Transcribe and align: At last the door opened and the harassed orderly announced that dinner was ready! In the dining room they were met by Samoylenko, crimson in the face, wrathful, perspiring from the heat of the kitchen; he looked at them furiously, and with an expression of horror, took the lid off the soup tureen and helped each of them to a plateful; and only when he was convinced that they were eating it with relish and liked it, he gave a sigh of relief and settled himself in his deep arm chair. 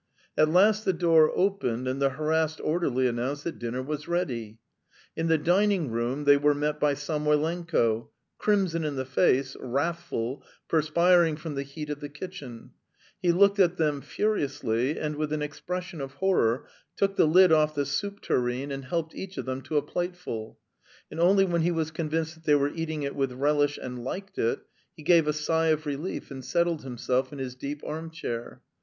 At 0.35 0.49
last 0.49 0.83
the 0.83 0.93
door 0.93 1.31
opened 1.37 1.87
and 1.87 2.01
the 2.01 2.09
harassed 2.09 2.59
orderly 2.63 3.05
announced 3.05 3.43
that 3.43 3.59
dinner 3.59 3.83
was 3.83 4.07
ready! 4.07 4.57
In 5.15 5.27
the 5.27 5.37
dining 5.37 5.91
room 5.91 6.23
they 6.23 6.37
were 6.37 6.55
met 6.55 6.79
by 6.79 6.95
Samoylenko, 6.95 8.09
crimson 8.39 8.83
in 8.83 8.95
the 8.95 9.05
face, 9.05 9.55
wrathful, 9.59 10.43
perspiring 10.67 11.35
from 11.37 11.53
the 11.53 11.61
heat 11.61 11.91
of 11.91 11.99
the 11.99 12.09
kitchen; 12.09 12.71
he 13.21 13.31
looked 13.31 13.59
at 13.59 13.77
them 13.77 14.01
furiously, 14.01 14.97
and 14.97 15.17
with 15.17 15.31
an 15.31 15.43
expression 15.43 16.01
of 16.01 16.13
horror, 16.13 16.65
took 16.97 17.15
the 17.15 17.27
lid 17.27 17.51
off 17.51 17.75
the 17.75 17.85
soup 17.85 18.21
tureen 18.21 18.71
and 18.71 18.85
helped 18.85 19.13
each 19.13 19.37
of 19.37 19.45
them 19.45 19.61
to 19.61 19.77
a 19.77 19.83
plateful; 19.83 20.57
and 21.11 21.19
only 21.19 21.45
when 21.45 21.61
he 21.61 21.69
was 21.69 21.91
convinced 21.91 22.33
that 22.33 22.45
they 22.45 22.55
were 22.55 22.73
eating 22.73 23.03
it 23.03 23.15
with 23.15 23.31
relish 23.33 23.77
and 23.79 24.03
liked 24.03 24.39
it, 24.39 24.61
he 24.97 25.03
gave 25.03 25.27
a 25.27 25.31
sigh 25.33 25.67
of 25.67 25.85
relief 25.85 26.31
and 26.31 26.43
settled 26.43 26.81
himself 26.83 27.31
in 27.31 27.37
his 27.37 27.53
deep 27.53 27.83
arm 27.85 28.09
chair. 28.09 28.63